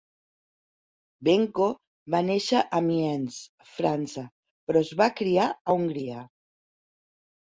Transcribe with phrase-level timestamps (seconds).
[1.27, 1.65] Benko
[2.13, 3.37] va néixer a Amiens,
[3.75, 4.23] França,
[4.71, 6.25] però es va criar a Hungria.